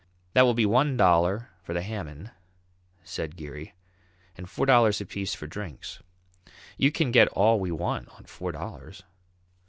"That 0.33 0.41
will 0.45 0.55
be 0.55 0.65
one 0.65 0.97
dollar 0.97 1.49
for 1.61 1.75
the 1.75 1.83
Hammam," 1.83 2.29
said 3.03 3.35
Geary, 3.35 3.75
"and 4.35 4.49
four 4.49 4.65
dollars 4.65 4.99
apiece 4.99 5.35
for 5.35 5.45
drinks. 5.45 5.99
You 6.75 6.91
can 6.91 7.11
get 7.11 7.27
all 7.27 7.59
we 7.59 7.71
want 7.71 8.09
on 8.09 8.23
four 8.23 8.51
dollars." 8.51 9.03